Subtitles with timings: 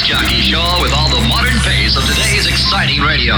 [0.00, 3.34] disc jockey show with all the modern pace of today's exciting radio.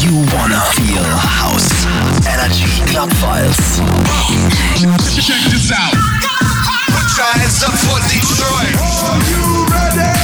[0.00, 1.86] You wanna feel house
[2.26, 3.78] energy club files.
[5.26, 5.94] Check this out.
[6.92, 8.76] Put your hands up for Detroit.
[9.04, 10.17] Are you ready?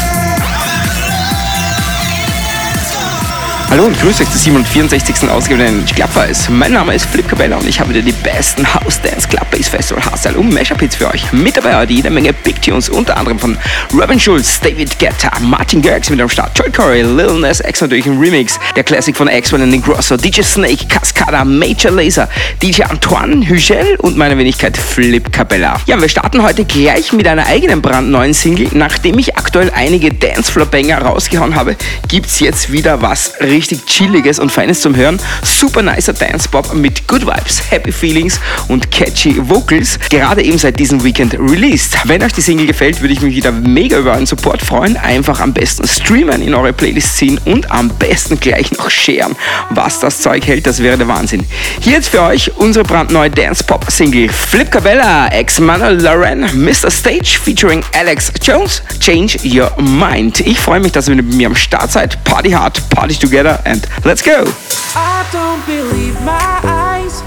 [3.70, 5.28] Hallo und grüße euch zur 764.
[5.30, 6.48] Ausgabe der Club Files.
[6.48, 9.68] Mein Name ist Flip Cabella und ich habe wieder die besten House Dance, Club Bass
[9.68, 11.32] Festival, Hardstyle und Mashup Hits für euch.
[11.32, 13.56] Mit dabei heute jede Menge Big Tunes, unter anderem von
[13.98, 18.06] Robin Schulz, David Guetta, Martin Garrix mit am Start, Joy Corey, Lil Nas X natürlich
[18.06, 22.28] im Remix, der Classic von Axwell und Grosso, DJ Snake, Cascada, Major Laser,
[22.62, 25.80] DJ Antoine, Hugel und meine Wenigkeit Flip Cabella.
[25.86, 28.68] Ja, wir starten heute gleich mit einer eigenen brandneuen Single.
[28.72, 31.76] Nachdem ich aktuell einige Dancefloor-Banger rausgehauen habe,
[32.08, 35.18] gibt's jetzt wieder was richtig chilliges und feines zum Hören.
[35.42, 39.98] Super nicer Dance-Pop mit Good Vibes, Happy Feelings und catchy Vocals.
[40.10, 41.96] Gerade eben seit diesem Weekend released.
[42.04, 44.96] Wenn euch die Single gefällt, würde ich mich wieder mega über euren Support freuen.
[44.96, 49.36] Einfach am besten streamen, in eure Playlist ziehen und am besten gleich noch sharen.
[49.70, 51.44] Was das Zeug hält, das wäre der Wahnsinn.
[51.80, 56.90] Hier jetzt für euch unsere brandneue Dance-Pop-Single Flip Cabella, ex-Manuel Lauren, Mr.
[56.90, 60.40] Stage featuring Alex Jones, Change Your Mind.
[60.40, 62.22] Ich freue mich, dass ihr mit mir am Start seid.
[62.24, 64.44] Party hard, party together and let's go!
[64.96, 67.22] I don't believe my eyes.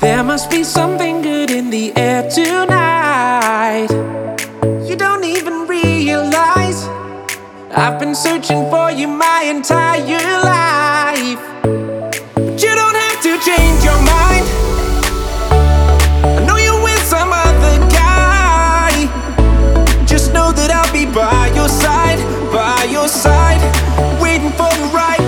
[0.00, 3.88] There must be something good in the air tonight.
[4.88, 6.84] You don't even realize
[7.70, 11.38] I've been searching for you my entire life.
[12.34, 14.46] But you don't have to change your mind.
[16.38, 19.06] I know you're with some other guy.
[20.06, 22.18] Just know that I'll be by your side,
[22.50, 23.62] by your side,
[24.20, 25.21] waiting for the right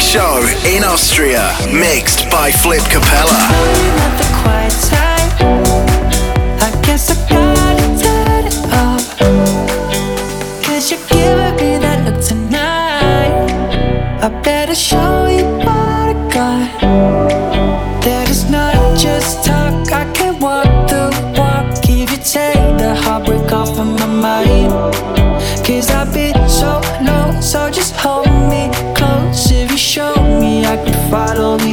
[0.00, 1.54] music show in Austria.
[1.72, 3.50] Mixed by Flip Capella.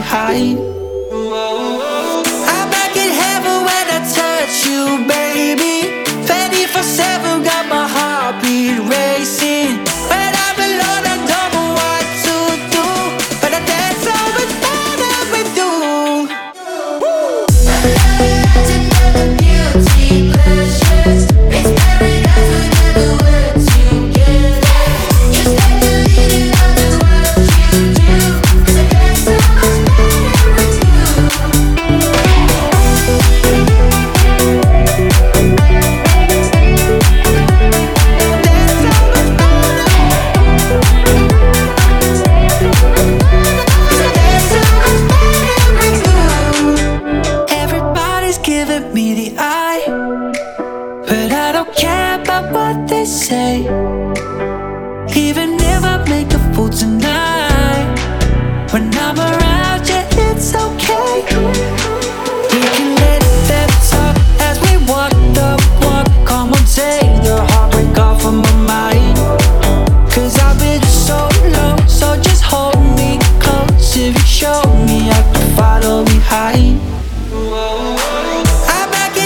[0.07, 0.76] hide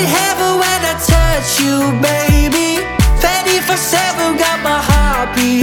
[0.06, 2.82] heaven when I touch you, baby.
[3.22, 5.61] 24 7 got my heartbeat.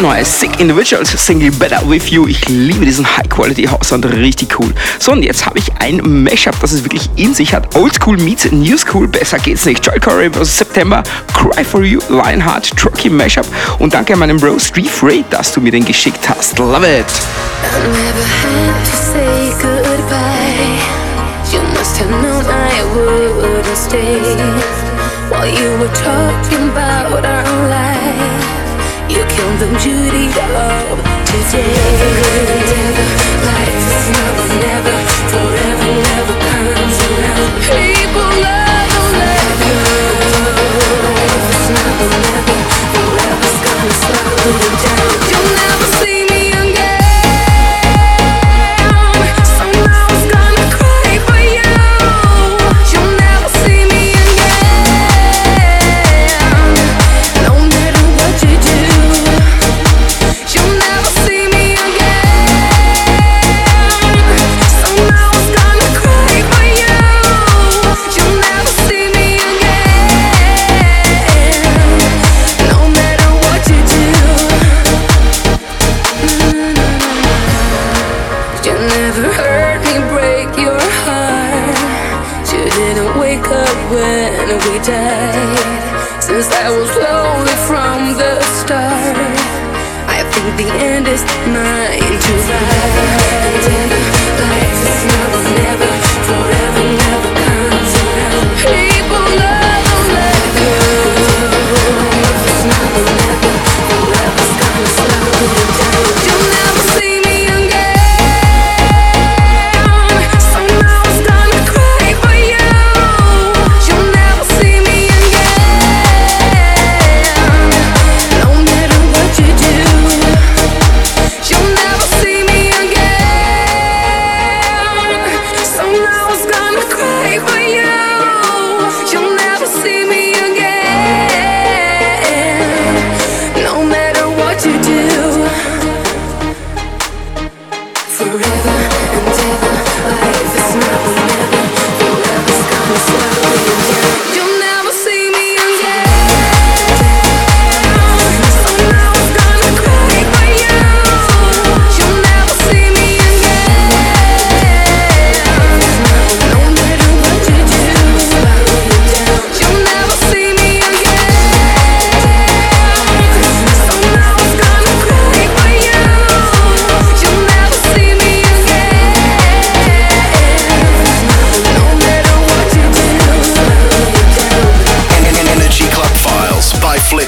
[0.00, 2.26] neue Sick Individuals, Single Better With You.
[2.26, 4.72] Ich liebe diesen High-Quality-Haussound, richtig cool.
[4.98, 7.74] So, und jetzt habe ich ein Mashup, das es wirklich in sich hat.
[7.76, 9.84] Oldschool meets New School, besser geht's nicht.
[9.84, 10.58] Joy Corey vs.
[10.58, 11.02] September,
[11.34, 13.46] Cry For You, Lionheart, Trucky Mashup.
[13.78, 16.58] Und danke an meinem Bro Street Ray, dass du mir den geschickt hast.
[16.58, 17.06] Love it!
[17.62, 20.80] I never had to say goodbye.
[21.52, 24.20] You must have known I wouldn't stay.
[25.28, 26.89] While you were talking about
[29.78, 30.26] Judy,
[30.56, 31.90] up today.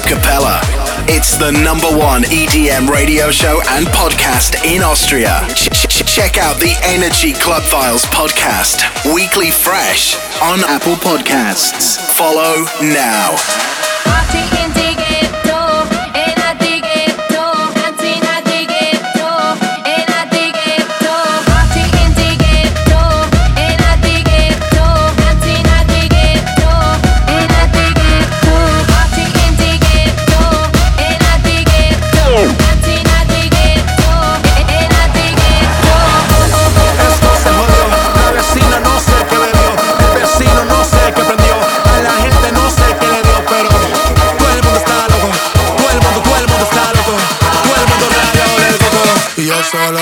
[0.03, 0.59] Philip Capella.
[1.07, 5.45] It's the number one EDM radio show and podcast in Austria.
[6.05, 8.83] Check out the Energy Club Files podcast,
[9.13, 11.97] weekly fresh on Apple Podcasts.
[12.15, 14.62] Follow now.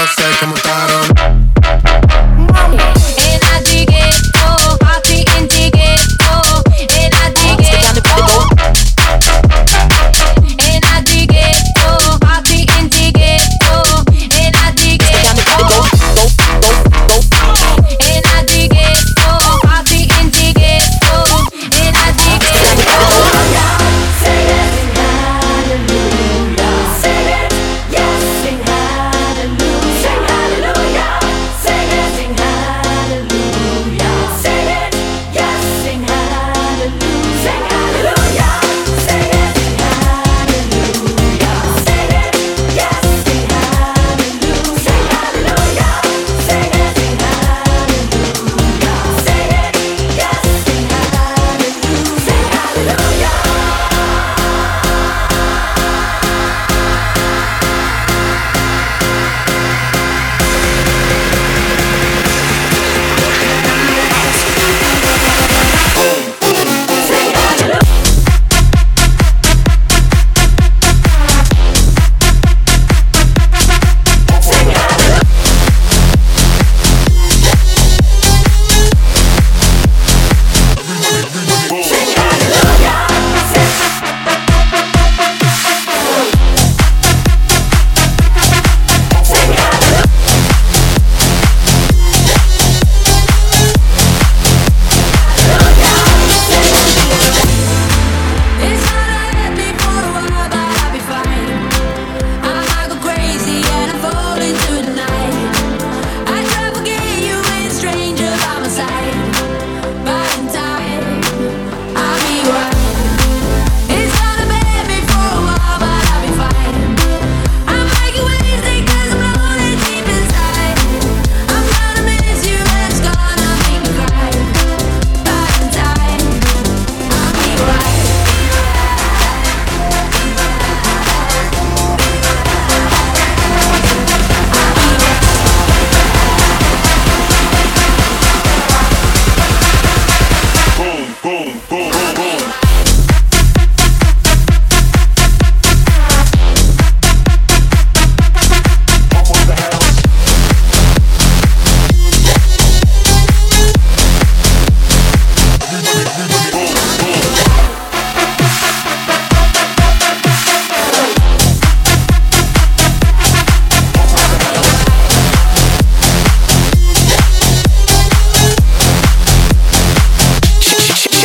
[0.02, 0.71] Come on, say, come on,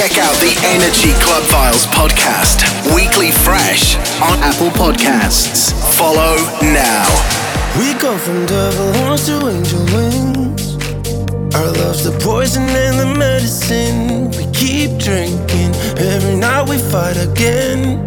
[0.09, 2.63] Club Files podcast,
[2.95, 5.73] weekly fresh on Apple Podcasts.
[5.97, 7.07] Follow now.
[7.79, 10.77] We go from devil horns to angel wings.
[11.55, 14.31] Our love's the poison and the medicine.
[14.31, 15.75] We keep drinking.
[15.99, 17.99] Every night we fight again.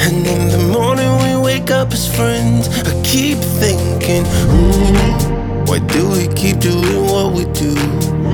[0.00, 2.68] And in the morning we wake up as friends.
[2.86, 8.27] I keep thinking, mm, why do we keep doing what we do?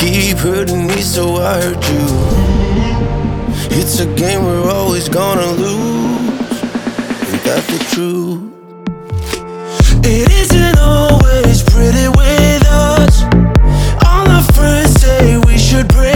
[0.00, 2.06] Keep hurting me, so I hurt you.
[3.78, 6.62] It's a game we're always gonna lose.
[7.28, 8.40] Ain't that the truth?
[10.02, 13.24] It isn't always pretty with us.
[14.06, 16.09] All our friends say we should break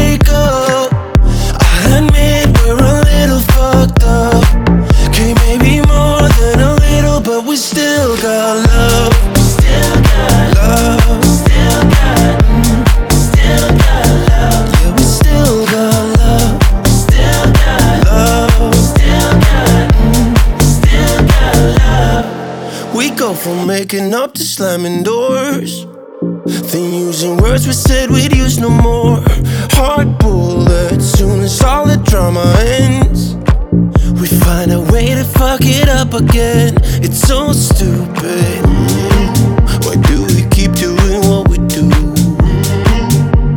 [23.84, 25.84] making up to slamming doors.
[26.72, 29.22] Then using words we said we'd use no more.
[29.76, 33.34] Hard bullets, soon as all the drama ends.
[34.20, 36.72] We find a way to fuck it up again.
[37.04, 38.64] It's so stupid.
[39.84, 41.84] Why do we keep doing what we do?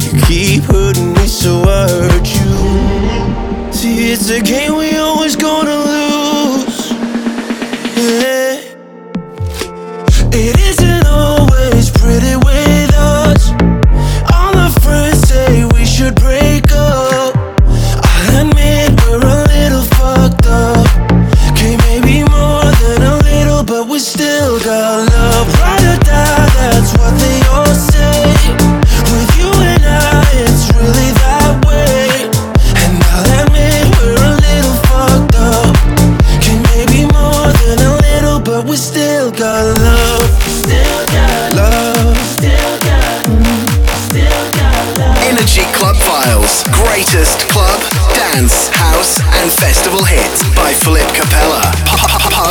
[0.03, 3.71] You keep hurting me, so I hurt you.
[3.71, 4.86] See, it's a game we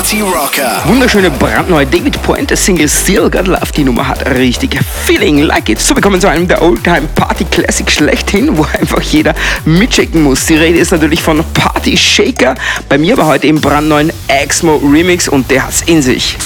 [0.07, 0.83] Party Rocker.
[0.85, 3.73] Wunderschöne brandneue David Pointer Single Still Got Love.
[3.77, 5.81] Die Nummer hat richtig Feeling Like It.
[5.81, 9.35] So, wir kommen zu einem der Oldtime Party Classic schlechthin, wo einfach jeder
[9.65, 10.47] mitschicken muss.
[10.47, 12.55] Die Rede ist natürlich von Party Shaker.
[12.89, 16.37] Bei mir war heute im brandneuen Exmo Remix und der hat's in sich.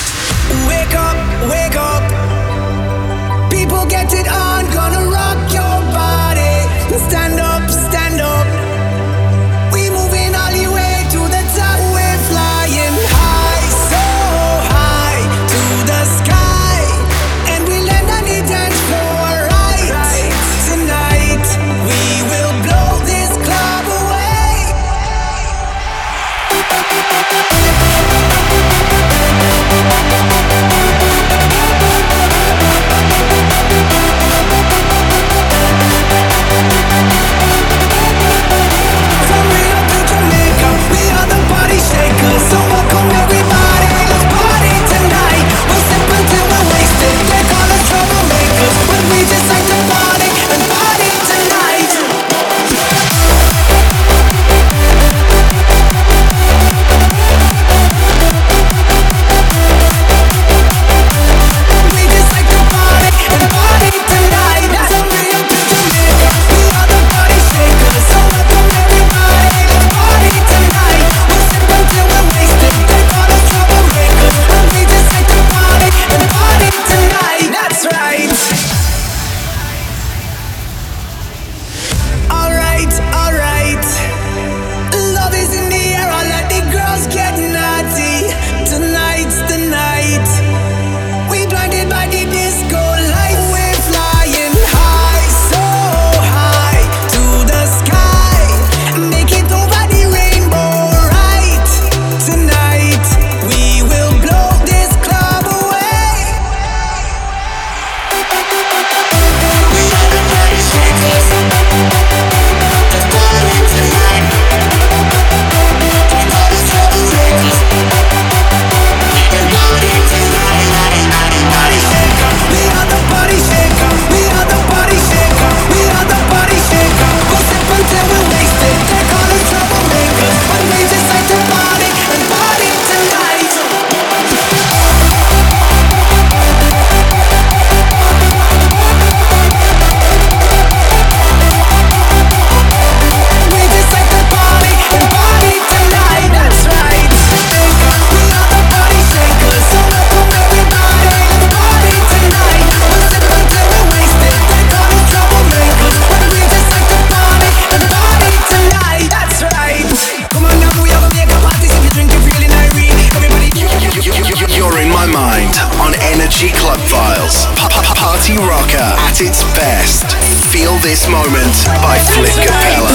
[169.91, 171.51] Feel this moment
[171.83, 172.95] by Flip Capella.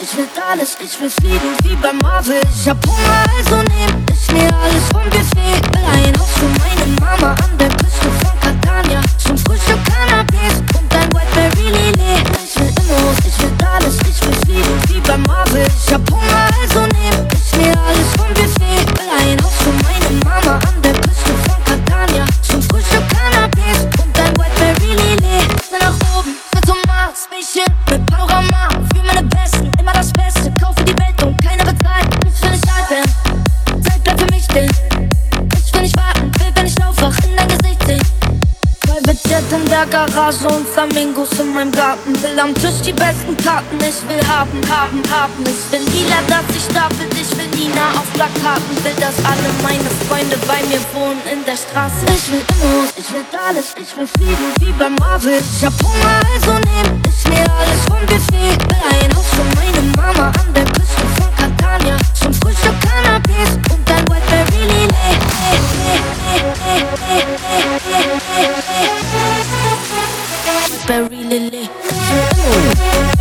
[0.00, 4.54] Ich will alles Ich will fliegen wie Marvel Ich hab Hunger, also nehm ich mir
[4.54, 9.36] alles vom Buffet Will ein Haus für meine Mama an der Küste von Catania Zum
[9.36, 15.00] Frühstück Cannabis und Whiteberry Lilly Ich will Immos, ich will alles Ich will fliegen wie
[15.26, 16.89] Marvel Ich hab Hunger, also nehm
[40.30, 42.14] Garage und Flamingos in meinem Garten.
[42.22, 45.42] Will am Tisch die besten Karten, ich will haben, haben, haben.
[45.42, 48.76] Ich will lila, dass sich stapelt, ich will Nina auf Plakaten.
[48.84, 52.06] Will, dass alle meine Freunde bei mir wohnen in der Straße.
[52.14, 55.40] Ich will Immos, ich will alles, ich will fliegen wie bei Marvel.
[55.40, 57.80] Ich hab Hunger, also nehm ich mir alles.
[57.88, 60.69] Vom Buffet Will ein Haus für meine Mama an der
[70.90, 73.19] Berry Lily.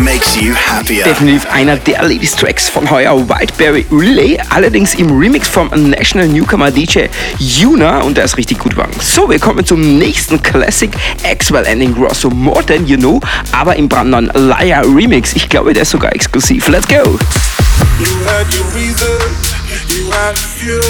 [0.00, 1.04] Makes you happier.
[1.04, 6.70] Definitiv einer der Ladies Tracks von heuer Whiteberry Relay, allerdings im Remix vom National Newcomer
[6.70, 7.06] DJ
[7.38, 8.92] Yuna und der ist richtig gut geworden.
[9.00, 10.90] So, wir kommen zum nächsten Classic
[11.24, 13.20] Axwell Ending Grosso More Than You Know,
[13.52, 15.32] aber im brandneuen Liar Remix.
[15.34, 16.68] Ich glaube, der ist sogar exklusiv.
[16.68, 16.94] Let's go!
[16.94, 19.54] You had your reasons,
[19.88, 20.80] you had a few,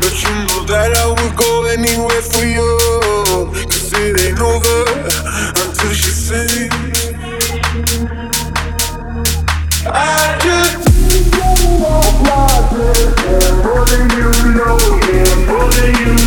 [0.00, 2.78] but you know that I would go anywhere for you.
[3.68, 4.84] Cause it ain't over
[5.54, 6.65] until she sings.
[13.86, 16.25] nothing you know can bother you.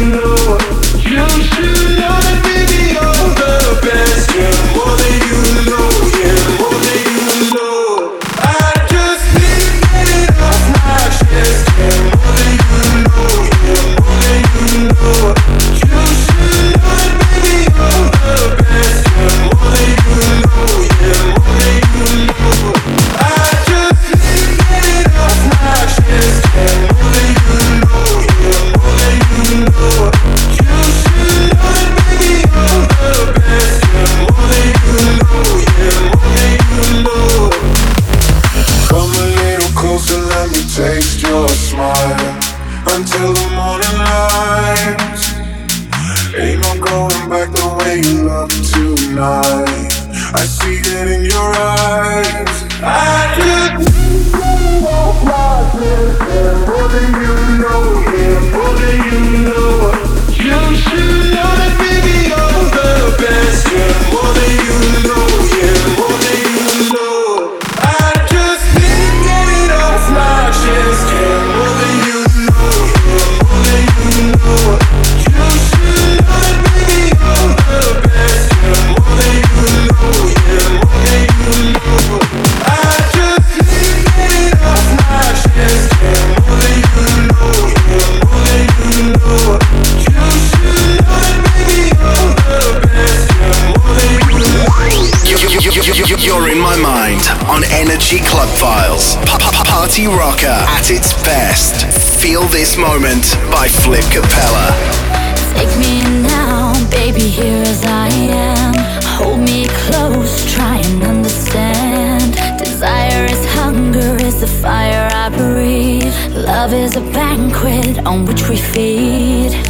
[117.30, 119.69] Banquet on which we feed.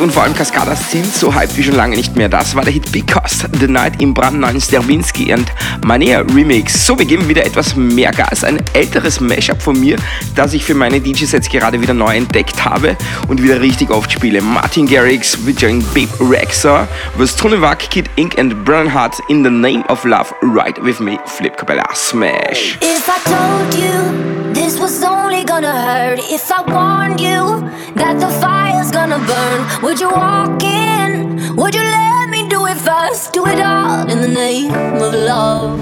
[0.00, 2.30] Und vor allem Cascadas sind so hyped wie schon lange nicht mehr.
[2.30, 5.52] Das war der Hit Because, The Night im brandneuen Sterbinski und
[5.84, 6.86] Mania Remix.
[6.86, 8.42] So, wir geben wieder etwas mehr Gas.
[8.42, 9.96] Ein älteres Mashup von mir,
[10.34, 12.96] das ich für meine DJ-Sets gerade wieder neu entdeckt habe
[13.28, 14.40] und wieder richtig oft spiele.
[14.40, 20.02] Martin Garrix featuring Babe Rexer was Tronewak, Kid Ink and Bernhard in the Name of
[20.04, 20.32] Love.
[20.40, 22.78] Right with me, Flip Capella Smash.
[22.80, 28.30] If I told you this was only gonna hurt, if I warned you that the
[28.40, 28.59] fire's
[29.00, 31.56] gonna burn, would you walk in?
[31.56, 33.32] Would you let me do it first?
[33.32, 34.74] Do it all in the name
[35.06, 35.80] of love.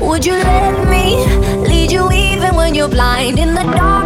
[0.00, 1.04] Would you let me
[1.68, 3.38] lead you even when you're blind?
[3.38, 4.05] In the darkness,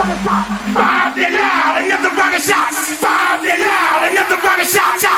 [0.00, 2.72] Five, they're loud, another rocket shot.
[2.72, 5.09] Five, they're loud, another rocket shot.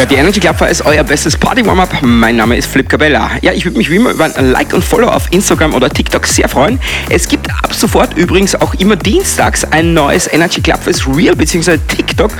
[0.00, 2.00] Ja, die Energy Club ist euer bestes Party-Warm-Up.
[2.00, 3.32] Mein Name ist Flip Cabella.
[3.42, 6.26] Ja, ich würde mich wie immer über ein Like und Follow auf Instagram oder TikTok
[6.26, 6.80] sehr freuen.
[7.10, 7.39] Es gibt
[7.80, 11.78] sofort übrigens auch immer dienstags ein neues Energy Club Fest Real bzw.
[11.78, 12.30] TikTok,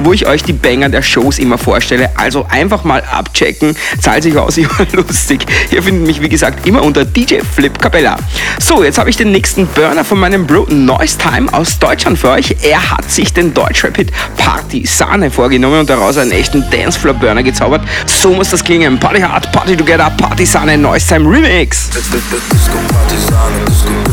[0.00, 2.10] wo ich euch die Banger der Shows immer vorstelle.
[2.16, 3.76] Also einfach mal abchecken.
[4.00, 5.46] Zahlt sich aus, immer lustig.
[5.70, 8.16] Ihr findet mich wie gesagt immer unter DJ Flip Cabella.
[8.58, 12.30] So, jetzt habe ich den nächsten Burner von meinem Bro Noise Time aus Deutschland für
[12.30, 12.56] euch.
[12.62, 17.82] Er hat sich den Deutschrap-Hit Party Sahne vorgenommen und daraus einen echten Dancefloor-Burner gezaubert.
[18.06, 18.98] So muss das klingen.
[18.98, 21.88] Party Hard, Party Together, Party Sahne, Noise Time Remix.
[21.90, 24.07] Disco Partisane, Disco, Disco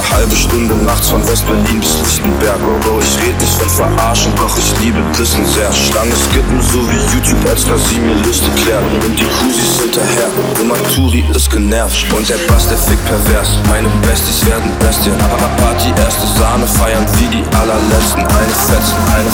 [0.00, 2.58] Fahne halbe Stunde nachts von West-Berlin bis Lichtenberg.
[2.82, 5.72] Bro, ich red nicht von verarschen, doch ich liebe Dissen sehr.
[5.72, 8.84] Stange skippen, so wie YouTube, als dass sie mir Liste klärt.
[9.04, 10.28] Und die Cruisis hinterher,
[10.60, 12.06] immer Turi ist genervt.
[12.12, 13.48] Und der Bass, der fickt pervers.
[13.68, 15.14] Meine Besties werden Bestien.
[15.20, 18.20] Aber Party, erste Sahne, feiern wie die allerletzten.
[18.20, 19.30] Eine fetzen, eine.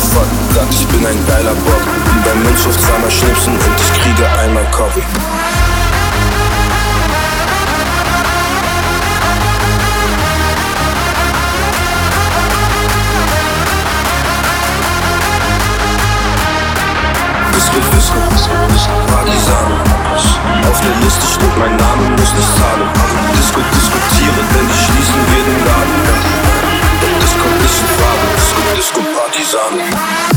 [0.55, 1.85] Gott, ich bin ein geiler Bock.
[2.11, 4.97] Wie beim Münzhof zweimal schnipsen und ich kriege einmal Kopf.
[21.03, 22.89] Liste steht mein Name, muss nicht zahlen.
[23.39, 25.99] Disco, diskutiere, denn die schließen wir den Laden.
[27.21, 28.27] Das kommt nicht in Frage.
[28.37, 30.36] Disco, Disco, Partisan.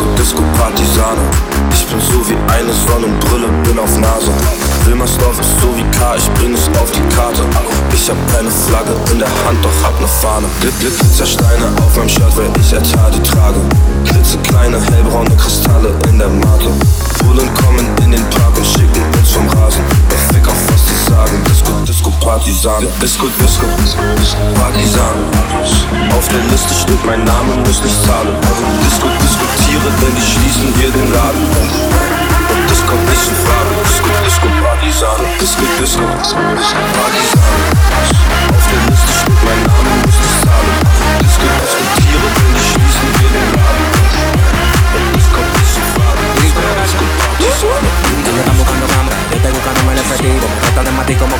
[0.00, 1.20] Disco, Disco, Partisane.
[1.72, 4.32] Ich bin so wie eine Sonnenbrille, bin auf Nase.
[4.86, 7.42] Wilmersdorf ist so wie K, ich bring es auf die Karte.
[7.92, 10.46] Ich hab keine Flagge in der Hand, doch hab ne Fahne.
[10.60, 13.60] Glitz, Glitzersteine auf meinem Shirt, weil ich Etadi trage.
[14.06, 16.70] Klitzekleine, hellbraune Kristalle in der Mate.
[17.20, 19.84] Bullen kommen in den Park und schicken uns vom Rasen.
[20.08, 21.36] Ich fick auf was die sagen.
[21.44, 21.69] Disco,
[22.20, 22.86] Partisan.
[23.00, 23.66] Disco, Disco,
[24.54, 25.16] Partisan.
[26.16, 28.36] Auf der Liste steht mein Name, muss nicht zahlen.
[28.84, 31.42] Disco, diskutiere, denn die schließen hier den Laden.
[32.50, 33.72] Und das kommt nicht in Frage.
[33.84, 35.20] Disco, Disco, Partisan.
[35.40, 36.80] Disco, Disco, Partisan.
[38.50, 40.76] Auf der Liste steht mein Name, muss nicht zahlen.
[41.24, 42.69] Disco, diskutiere, denn die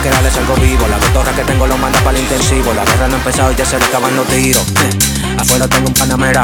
[0.03, 3.09] que darles algo vivo La cotorra que tengo lo manda para el intensivo La guerra
[3.09, 4.99] no ha empezado y ya se le acaban los tiros Eh,
[5.39, 6.43] Afuera tengo un panamera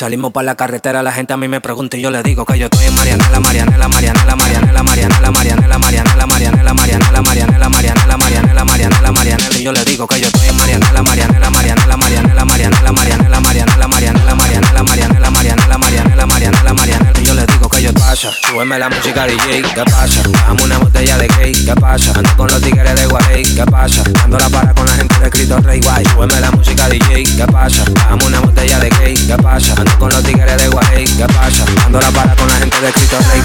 [0.00, 2.58] Salimos para la carretera, la gente a mí me pregunta y yo le digo que
[2.58, 8.64] yo estoy en Marianela, Marianela, Marianela, Marianela, Marianela, Marianela, Marianela, Marianela, Marianela, Marianela, Marianela, Marianela,
[8.64, 12.90] Marianela, Marianela, y yo le digo que yo estoy en Marianela, Marianela, Marianela, Marianela, Marianela,
[12.90, 17.92] Marianela, Marianela, Marianela, Marianela, Marianela, Marianela, Marianela, Marianela, Marianela, y yo le digo que yo
[17.92, 18.30] pasa,
[18.78, 20.22] la música DJ, ¿qué pasa?
[20.46, 22.12] Dame una botella de cake, ¿qué pasa?
[22.16, 24.02] Ando con los de ¿qué pasa?
[24.24, 26.04] Ando la para con la gente de Cristo Rey Guay,
[26.40, 27.84] la música DJ, ¿qué pasa?
[28.24, 29.74] Una botella de ¿qué pasa?
[29.98, 31.64] Con los tigres de Guarey, ¿qué pasa?
[31.84, 33.42] Ando la para con la gente de Cristo Rey.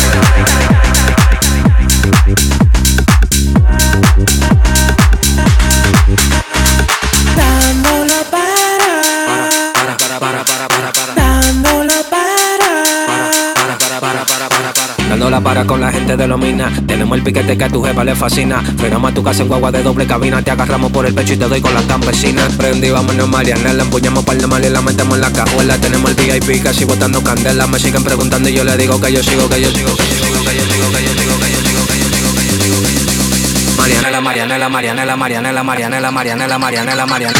[15.30, 18.16] La para con la gente de Lomina Tenemos el piquete que a tu jefa le
[18.16, 21.34] fascina Frenamos a tu casa en guagua de doble cabina Te agarramos por el pecho
[21.34, 24.82] y te doy con las campesinas Prendí, vámonos Marianela Empuñamos par de mal y la
[24.82, 28.64] metemos en la cajuela Tenemos el VIP casi botando candela Me siguen preguntando y yo
[28.64, 31.04] le digo que yo sigo, que yo sigo, que yo sigo, que yo sigo, que
[31.04, 34.22] yo sigo, que yo sigo, que yo sigo, que yo sigo, que yo sigo Marianela,
[34.22, 37.36] Marianela, Marianela, Marianela, Marianela, Marianela, Marianela, Marianela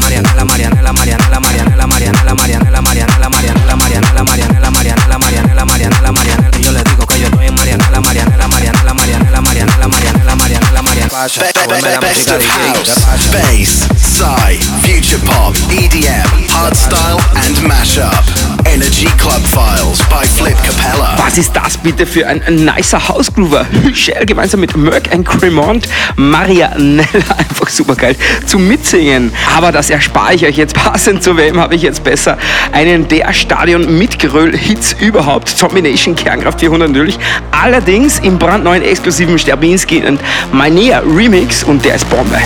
[0.00, 4.70] Marianela, Marianela, Marianela, Marianela, Marianela, Marianela, Marianela, Marianela, Marianela, Marianela, Marianela, Marianela, Marianela, Marianela, Marianela,
[4.70, 12.00] Marianela, Marianela, Marianela, Marianela, yo estoy en Marianela, Marianela, Marianela, Marianela, Marianela, Marianela, Marianela, Marianela,
[12.00, 16.39] Best of house, bass, side, future pop, EDM
[21.30, 23.64] Was ist das bitte für ein, nicer Hausgroover?
[23.94, 27.06] Shell gemeinsam mit Merck and Cremont, Marianella,
[27.38, 28.16] einfach super geil
[28.46, 29.30] zum Mitsingen.
[29.56, 30.74] Aber das erspare ich euch jetzt.
[30.74, 32.36] Passend zu wem habe ich jetzt besser
[32.72, 35.56] einen der Stadion mitgeröll Hits überhaupt.
[35.56, 37.16] Combination Kernkraft 400 natürlich.
[37.52, 40.20] Allerdings im brandneuen exklusiven Sterbinski und
[40.50, 42.40] Mainea Remix und der ist Bombe.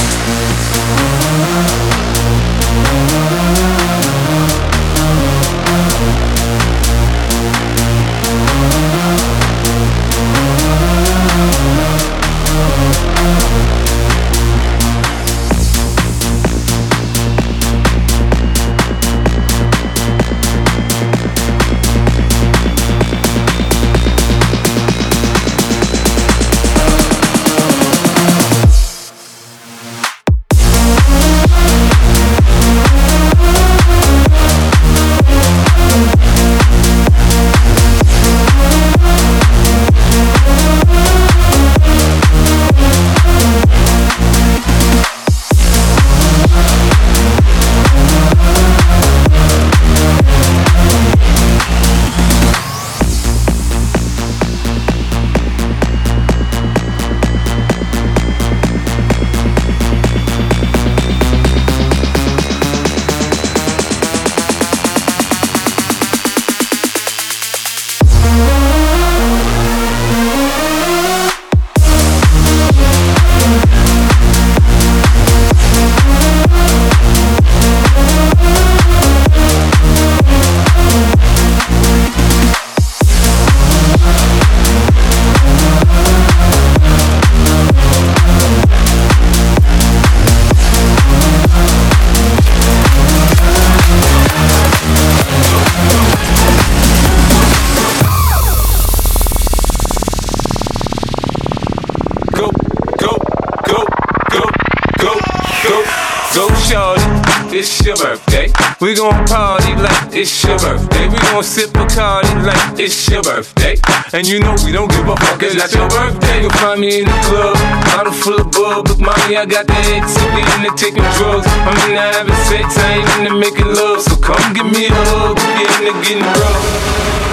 [110.14, 111.08] It's your birthday.
[111.08, 113.76] We gon' sip Bacardi like it's your birthday.
[114.12, 116.40] And you know we don't give a fuck, it's your birthday.
[116.42, 117.56] You'll find me in the club,
[117.90, 118.88] bottle full of bub.
[118.88, 121.46] Look, mommy, I got the X, so we into taking drugs.
[121.66, 124.02] I'm into having sex, I ain't into making love.
[124.02, 127.23] So come give me a hug, we into getting rough.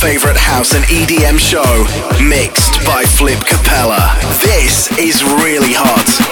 [0.00, 1.84] Favorite house and EDM show,
[2.24, 4.16] mixed by Flip Capella.
[4.42, 6.29] This is really hot.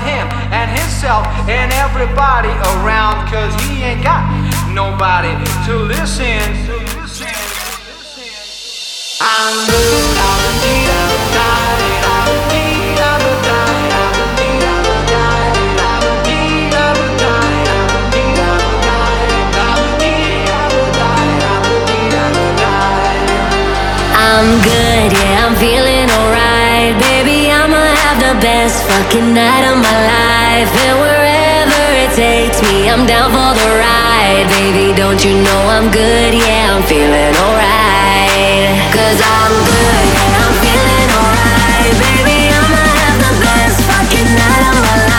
[0.00, 4.22] Him and himself and everybody around, cause he ain't got
[4.72, 5.32] nobody
[5.66, 6.40] to listen.
[9.20, 10.42] I'm blue, I'm
[24.24, 25.91] I'm good, yeah, I'm feeling
[28.32, 30.70] the best fucking night of my life.
[30.86, 34.46] And wherever it takes me, I'm down for the ride.
[34.56, 38.72] Baby, don't you know I'm good, yeah, I'm feeling alright.
[38.96, 40.06] Cause I'm good,
[40.40, 41.92] I'm feeling alright.
[42.00, 45.11] Baby, I'ma have the best fucking night of my life.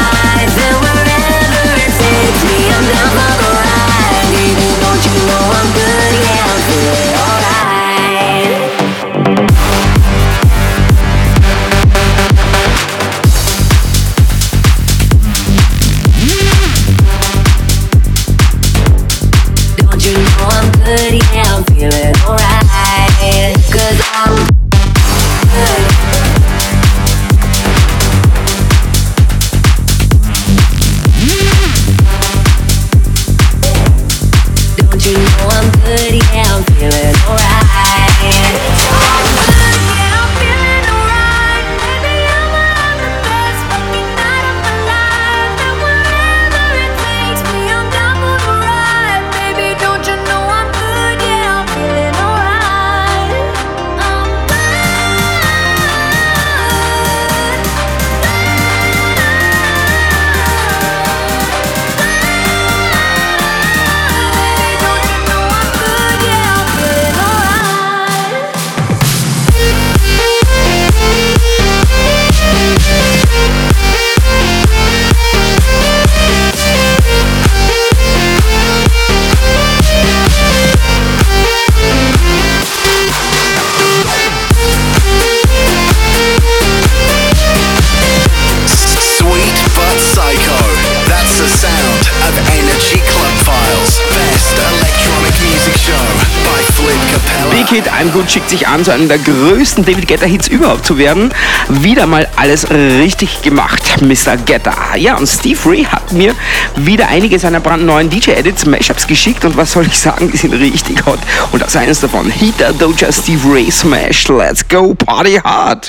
[98.11, 101.33] Good schickt sich an, zu einem der größten David Guetta Hits überhaupt zu werden.
[101.69, 104.37] Wieder mal alles richtig gemacht, Mr.
[104.37, 104.95] Guetta.
[104.95, 106.35] Ja, und Steve Ray hat mir
[106.75, 111.05] wieder einige seiner brandneuen DJ-Edits, Mashups geschickt und was soll ich sagen, die sind richtig
[111.05, 111.19] hot.
[111.51, 112.29] Und das ist eines davon.
[112.29, 114.27] Heater Doja Steve Ray Smash.
[114.27, 115.87] Let's go, party hard.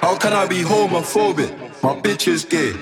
[0.00, 1.50] How can I be homophobic?
[1.82, 2.74] My bitch is gay.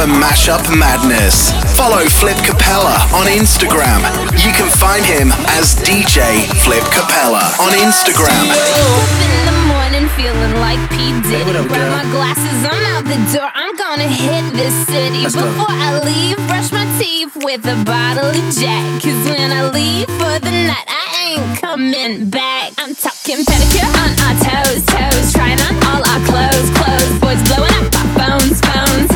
[0.00, 1.52] For Mashup Madness.
[1.76, 4.00] Follow Flip Capella on Instagram.
[4.40, 5.28] You can find him
[5.60, 8.48] as DJ Flip Capella on Instagram.
[8.48, 11.12] in the morning feeling like P.
[11.28, 11.52] Diddy.
[11.68, 13.50] Grab my glasses, I'm out the door.
[13.52, 15.24] I'm gonna hit this city.
[15.24, 19.02] Before I leave, brush my teeth with a bottle of Jack.
[19.02, 22.72] Cause when I leave for the night, I ain't coming back.
[22.78, 25.32] I'm talking pedicure on our toes, toes.
[25.34, 27.12] Trying on all our clothes, clothes.
[27.20, 29.09] Boys blowing up our phones, phones.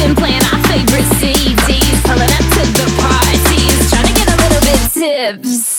[0.00, 2.02] Playing our favorite CDs.
[2.04, 3.90] Pulling up to the parties.
[3.90, 5.69] Trying to get a little bit tipsy.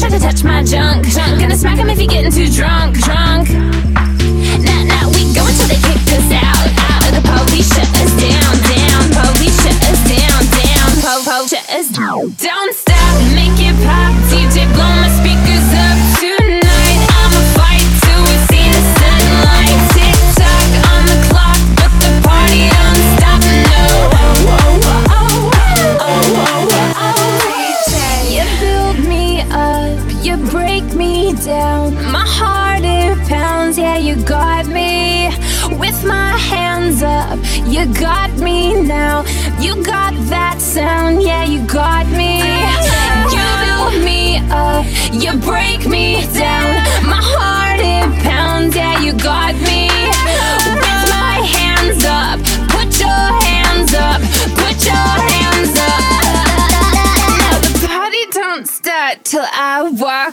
[0.00, 1.40] Try to touch my junk, junk.
[1.40, 3.50] Gonna smack him if he getting too drunk, drunk.
[3.52, 7.02] Nah, nah, we go until they kick us out, out.
[7.04, 9.02] Of the police shut us down, down.
[9.12, 10.90] Police shut us down, down.
[11.04, 12.32] Po, po, shut us down.
[12.40, 14.16] Don't stop, make it pop.
[14.32, 15.09] DJ got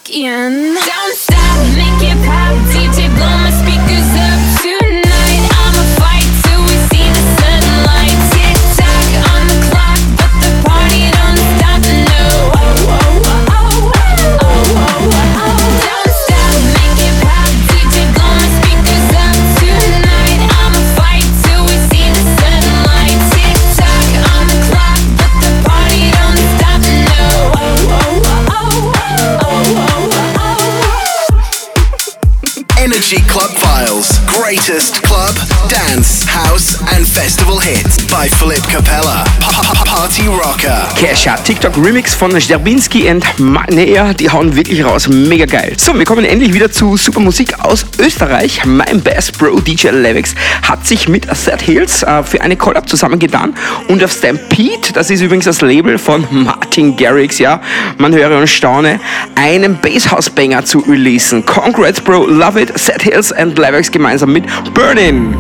[0.10, 0.76] in.
[0.76, 1.12] Down
[37.28, 39.26] festival hits by Flip Capella.
[39.42, 40.88] Pa- pa- Party Rocker.
[40.96, 45.74] Kesha, TikTok Remix von Sterbinski und Manea, die hauen wirklich raus, mega geil.
[45.78, 48.62] So, wir kommen endlich wieder zu super Musik aus Österreich.
[48.64, 53.54] Mein Best Bro DJ Levix hat sich mit Set Hills äh, für eine Collab zusammengetan
[53.90, 57.60] und auf Stampede, das ist übrigens das Label von Martin Garrix, ja,
[57.98, 59.02] man höre und staune,
[59.36, 61.46] einen Basshouse-Banger zu releasen.
[61.46, 65.36] Congrats Bro, love it, Set Hills und Levix gemeinsam mit Burning.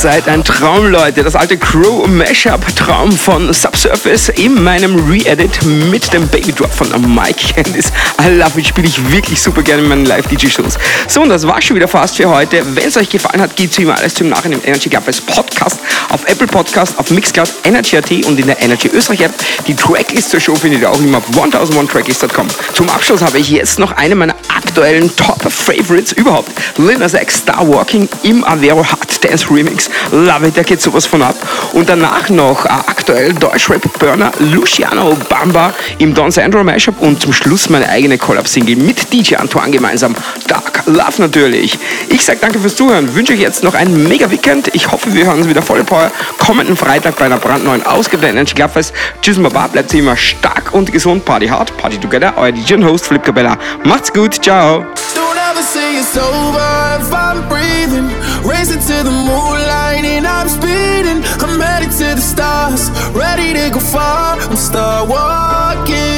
[0.00, 1.22] Seid ein Traum, Leute.
[1.22, 6.88] Das alte Crow Mashup Traum von Subsurface in meinem Re-Edit mit dem Baby Drop von
[7.14, 7.92] Mike Candice.
[8.18, 10.78] I love it, spiele ich wirklich super gerne in meinen Live-DJ-Shows.
[11.06, 12.62] So, und das war schon wieder fast für heute.
[12.74, 15.20] Wenn es euch gefallen hat, gibt es immer alles zum Nachhinein im Energy Club als
[15.20, 19.34] Podcast Podcast, auf Apple Podcast, auf Mixcloud, Energy.at und in der Energy Österreich App.
[19.66, 22.48] Die Tracklist zur Show findet ihr auch immer auf 1001tracklist.com.
[22.72, 24.34] Zum Abschluss habe ich jetzt noch eine meiner
[24.70, 26.52] aktuellen Top-Favorites überhaupt.
[26.78, 29.90] Lil Nas Star Walking im Avero Hard Dance Remix.
[30.12, 31.34] Love it, da geht sowas von ab.
[31.72, 37.68] Und danach noch äh, aktuell Deutschrap-Burner Luciano Bamba im Don Sandro Mashup und zum Schluss
[37.68, 40.14] meine eigene Collab-Single mit DJ Antoine gemeinsam.
[40.46, 41.76] Dark Love natürlich.
[42.08, 44.70] Ich sage danke fürs Zuhören, wünsche euch jetzt noch ein mega Weekend.
[44.72, 48.30] Ich hoffe, wir hören uns wieder volle Power kommenden Freitag bei einer brandneuen Ausgabe der
[48.30, 48.92] Energy Clubfest.
[49.20, 51.24] Tschüss, Baba, bleibt immer stark und gesund.
[51.24, 52.34] Party hard, Party together.
[52.36, 53.58] Euer DJ Host Flip Cabella.
[53.82, 54.59] Macht's gut, ciao.
[54.60, 56.68] Don't ever say it's over
[57.00, 58.08] if I'm breathing.
[58.46, 61.24] Racing to the moonlight and I'm speeding.
[61.40, 64.36] I'm headed to the stars, ready to go far.
[64.38, 66.09] I'm start walking.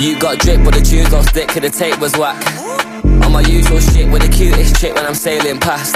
[0.00, 2.40] You got drip, but the tunes don't stick, cause the tape was whack.
[3.04, 5.92] On my usual shit with the cutest chick when I'm sailing past.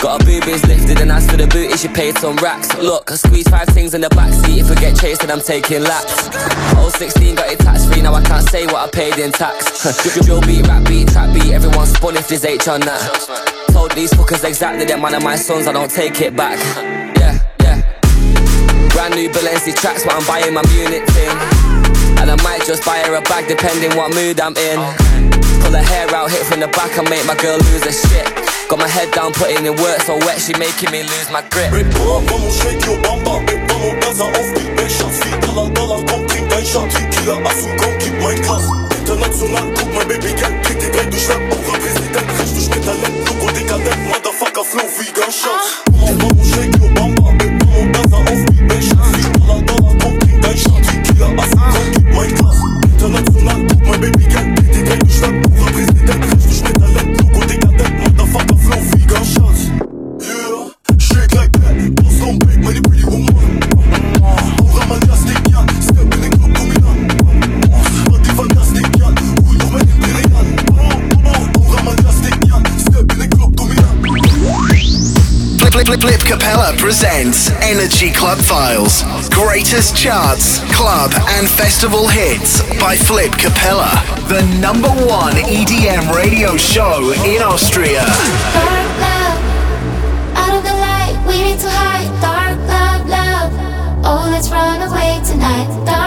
[0.00, 2.74] Got her boobies lifted, and as for the booty, she paid some racks.
[2.78, 4.64] Look, I squeeze five things in the backseat.
[4.64, 6.32] If we get chased, then I'm taking laps.
[6.78, 9.84] Old 16 got it tax free, now I can't say what I paid in tax.
[10.24, 13.12] Drill beat, rap beat, trap beat, everyone spun if there's H on that.
[13.72, 16.56] Told these fuckers exactly that man of my sons, I don't take it back.
[17.20, 18.88] Yeah, yeah.
[18.88, 21.67] Brand new Balenci tracks, what I'm buying my Munich thing.
[22.28, 24.76] And I might just buy her a bag depending what mood I'm in.
[25.64, 28.28] Pull her hair out, hit from the back and make my girl lose her shit.
[28.68, 31.72] Got my head down, putting in work so wet, she making me lose my grip.
[31.72, 33.64] Babe, come on, come on, shake your bamba, babe,
[34.04, 38.20] Gaza auf Beat, Babe, Schatz, Dollar, Dollar, komm, trink dein Shot, Tequila, Affe, komm, gib
[38.20, 38.64] mein Glas.
[38.92, 43.16] International, guck mal, Baby, Girl, geht dir direkt durch Land, auch Präsident, recht durch Talent,
[43.24, 45.80] Logo, Digga, Motherfucker, Flow, Figa, Shot.
[45.88, 46.77] Come on, come on, shake
[76.00, 79.02] Clip Capella presents Energy Club Files.
[79.30, 83.90] Greatest charts, club, and festival hits by Flip Capella.
[84.28, 88.04] The number one EDM radio show in Austria.
[88.54, 89.38] Dark love,
[90.38, 92.08] out of the light, we need to hide.
[92.22, 93.52] Dark love, love.
[94.04, 95.66] Oh, let's run away tonight.
[95.84, 95.97] Dark